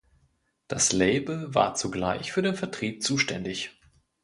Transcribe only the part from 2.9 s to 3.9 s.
zuständig.